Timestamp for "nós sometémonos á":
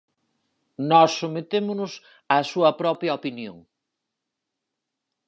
0.91-2.35